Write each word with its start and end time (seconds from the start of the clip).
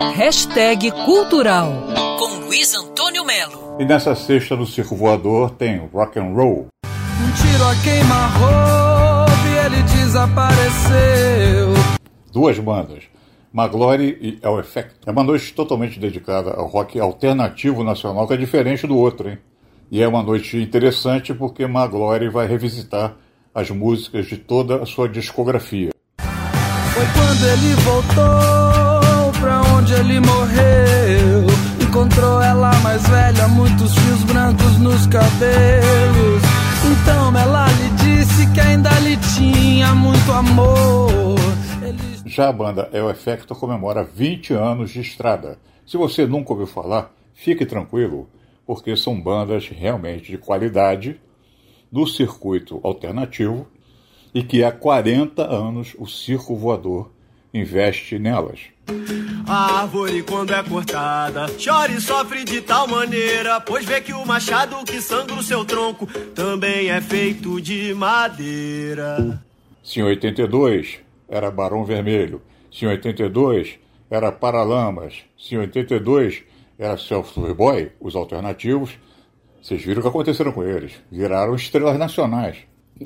Hashtag 0.00 0.92
Cultural 1.04 1.72
com 2.20 2.46
Luiz 2.46 2.72
Antônio 2.72 3.24
Melo. 3.24 3.78
E 3.80 3.84
nessa 3.84 4.14
sexta 4.14 4.56
do 4.56 4.64
Circo 4.64 4.94
Voador 4.94 5.50
tem 5.50 5.88
rock 5.92 6.20
and 6.20 6.34
roll. 6.34 6.68
Um 6.86 7.32
tiro 7.32 7.64
a 7.64 7.74
queima-roupa 7.82 9.32
e 9.48 9.66
ele 9.66 9.82
desapareceu. 9.82 11.74
Duas 12.32 12.56
bandas, 12.60 13.02
Maglory 13.52 14.16
e 14.20 14.38
El 14.40 14.60
Effect. 14.60 14.94
É 15.04 15.10
uma 15.10 15.24
noite 15.24 15.52
totalmente 15.52 15.98
dedicada 15.98 16.52
ao 16.52 16.68
rock 16.68 17.00
alternativo 17.00 17.82
nacional, 17.82 18.28
que 18.28 18.34
é 18.34 18.36
diferente 18.36 18.86
do 18.86 18.96
outro, 18.96 19.28
hein? 19.28 19.38
E 19.90 20.00
é 20.00 20.06
uma 20.06 20.22
noite 20.22 20.58
interessante 20.58 21.34
porque 21.34 21.66
Maglory 21.66 22.28
vai 22.28 22.46
revisitar 22.46 23.16
as 23.52 23.68
músicas 23.68 24.26
de 24.26 24.36
toda 24.36 24.80
a 24.80 24.86
sua 24.86 25.08
discografia. 25.08 25.90
Foi 26.20 27.04
quando 27.16 27.46
ele 27.48 27.74
voltou 27.82 28.97
pra 29.40 29.62
onde 29.74 29.92
ele 29.94 30.20
morreu. 30.20 31.46
Encontrou 31.80 32.40
ela 32.42 32.72
mais 32.80 33.06
velha, 33.08 33.48
muitos 33.48 33.94
fios 33.94 34.24
brancos 34.24 34.78
nos 34.78 35.06
cabelos. 35.06 36.42
Então 36.92 37.36
ela 37.36 37.66
lhe 37.66 37.90
disse 37.90 38.52
que 38.52 38.60
ainda 38.60 38.90
lhe 39.00 39.16
tinha 39.34 39.94
muito 39.94 40.30
amor. 40.32 41.36
Ele... 41.82 41.98
Já 42.26 42.48
a 42.48 42.52
banda 42.52 42.88
El 42.92 43.10
Effecto 43.10 43.54
comemora 43.54 44.04
20 44.04 44.52
anos 44.54 44.90
de 44.90 45.00
estrada. 45.00 45.58
Se 45.86 45.96
você 45.96 46.26
nunca 46.26 46.52
ouviu 46.52 46.66
falar, 46.66 47.12
fique 47.34 47.64
tranquilo, 47.64 48.28
porque 48.66 48.96
são 48.96 49.20
bandas 49.20 49.68
realmente 49.68 50.30
de 50.30 50.38
qualidade 50.38 51.18
do 51.90 52.06
circuito 52.06 52.80
alternativo 52.82 53.66
e 54.34 54.42
que 54.42 54.62
há 54.62 54.70
40 54.70 55.42
anos 55.42 55.96
o 55.98 56.06
circo 56.06 56.54
voador 56.54 57.10
investe 57.52 58.18
nelas. 58.18 58.60
A 59.46 59.80
árvore, 59.80 60.22
quando 60.22 60.52
é 60.52 60.62
cortada, 60.62 61.46
chora 61.62 61.92
e 61.92 62.00
sofre 62.00 62.44
de 62.44 62.60
tal 62.60 62.86
maneira, 62.86 63.60
pois 63.60 63.84
vê 63.84 64.00
que 64.00 64.12
o 64.12 64.26
machado 64.26 64.84
que 64.84 65.00
sangra 65.00 65.34
o 65.34 65.42
seu 65.42 65.64
tronco 65.64 66.06
também 66.34 66.90
é 66.90 67.00
feito 67.00 67.60
de 67.60 67.94
madeira. 67.94 69.42
Se 69.82 70.00
em 70.00 70.02
82 70.02 70.98
era 71.28 71.50
Barão 71.50 71.84
Vermelho, 71.84 72.42
se 72.70 72.84
em 72.84 72.88
82 72.88 73.78
era 74.10 74.30
Paralamas, 74.30 75.24
se 75.38 75.54
em 75.54 75.58
82 75.58 76.42
era 76.78 76.96
Self 76.96 77.40
Boy, 77.54 77.90
os 78.00 78.14
alternativos, 78.14 78.98
vocês 79.62 79.82
viram 79.82 80.00
o 80.00 80.02
que 80.02 80.08
aconteceram 80.08 80.52
com 80.52 80.62
eles. 80.62 80.92
Viraram 81.10 81.54
estrelas 81.54 81.98
nacionais. 81.98 82.58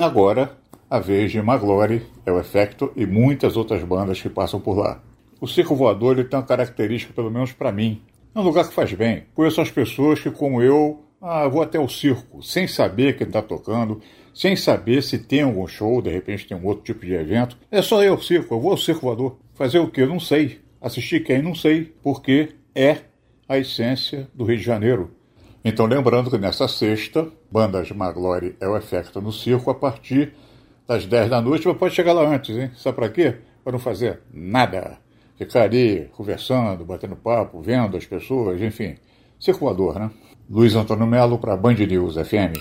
Agora, 0.00 0.58
a 0.90 0.98
vez 0.98 1.30
de 1.30 1.40
Maglory, 1.40 2.02
é 2.26 2.32
o 2.32 2.40
Effecto 2.40 2.92
e 2.96 3.06
muitas 3.06 3.56
outras 3.56 3.80
bandas 3.84 4.20
que 4.20 4.28
passam 4.28 4.60
por 4.60 4.76
lá. 4.76 5.00
O 5.40 5.46
circo 5.46 5.76
voador 5.76 6.18
ele 6.18 6.28
tem 6.28 6.36
uma 6.36 6.44
característica, 6.44 7.14
pelo 7.14 7.30
menos 7.30 7.52
para 7.52 7.70
mim. 7.70 8.02
É 8.34 8.40
um 8.40 8.42
lugar 8.42 8.66
que 8.66 8.74
faz 8.74 8.92
bem. 8.92 9.22
Conheço 9.32 9.60
as 9.60 9.70
pessoas 9.70 10.20
que, 10.20 10.32
como 10.32 10.60
eu, 10.60 11.00
ah, 11.22 11.46
vou 11.46 11.62
até 11.62 11.78
o 11.78 11.88
circo, 11.88 12.42
sem 12.42 12.66
saber 12.66 13.16
quem 13.16 13.28
está 13.28 13.40
tocando, 13.40 14.00
sem 14.34 14.56
saber 14.56 15.02
se 15.02 15.18
tem 15.18 15.42
algum 15.42 15.66
show, 15.68 16.02
de 16.02 16.10
repente 16.10 16.48
tem 16.48 16.56
um 16.56 16.66
outro 16.66 16.82
tipo 16.82 17.06
de 17.06 17.14
evento. 17.14 17.56
É 17.70 17.80
só 17.80 18.04
ao 18.06 18.20
circo, 18.20 18.54
eu 18.54 18.60
vou 18.60 18.72
ao 18.72 18.76
circo 18.76 19.02
voador. 19.02 19.36
Fazer 19.54 19.78
o 19.78 19.88
quê? 19.88 20.04
Não 20.04 20.18
sei. 20.18 20.58
Assistir 20.80 21.20
quem? 21.20 21.40
Não 21.40 21.54
sei. 21.54 21.94
Porque 22.02 22.48
é 22.74 22.98
a 23.48 23.58
essência 23.58 24.28
do 24.34 24.44
Rio 24.44 24.56
de 24.56 24.64
Janeiro. 24.64 25.12
Então, 25.64 25.86
lembrando 25.86 26.30
que 26.30 26.38
nessa 26.38 26.66
sexta, 26.66 27.28
bandas 27.50 27.92
Maglory 27.92 28.56
é 28.60 28.66
o 28.66 28.76
Effecto 28.76 29.20
no 29.20 29.32
circo 29.32 29.70
a 29.70 29.74
partir 29.74 30.32
das 30.90 31.06
10 31.06 31.30
da 31.30 31.40
noite, 31.40 31.68
mas 31.68 31.76
pode 31.76 31.94
chegar 31.94 32.12
lá 32.12 32.26
antes, 32.26 32.56
hein? 32.56 32.68
Sabe 32.76 32.96
para 32.96 33.08
quê? 33.08 33.36
Para 33.62 33.74
não 33.74 33.78
fazer 33.78 34.22
nada. 34.34 34.98
Ficar 35.36 35.62
ali 35.62 36.10
conversando, 36.16 36.84
batendo 36.84 37.14
papo, 37.14 37.62
vendo 37.62 37.96
as 37.96 38.04
pessoas, 38.04 38.60
enfim. 38.60 38.96
Circulador, 39.38 40.00
né? 40.00 40.10
Luiz 40.50 40.74
Antônio 40.74 41.06
Melo 41.06 41.38
para 41.38 41.56
Band 41.56 41.74
News 41.74 42.16
FM. 42.16 42.58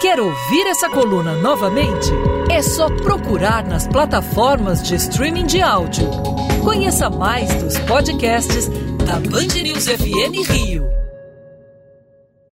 Quer 0.00 0.18
ouvir 0.18 0.66
essa 0.66 0.88
coluna 0.88 1.34
novamente? 1.42 2.10
É 2.50 2.62
só 2.62 2.88
procurar 2.88 3.66
nas 3.66 3.86
plataformas 3.86 4.82
de 4.82 4.94
streaming 4.94 5.44
de 5.44 5.60
áudio. 5.60 6.08
Conheça 6.64 7.10
mais 7.10 7.52
dos 7.62 7.78
podcasts 7.80 8.68
da 9.04 9.20
Band 9.20 9.60
News 9.62 9.86
FM 9.86 10.50
Rio. 10.50 11.07